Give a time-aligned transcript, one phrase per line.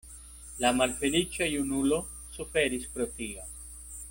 [0.63, 2.01] La malfeliĉa junulo
[2.39, 3.51] suferis pro tio.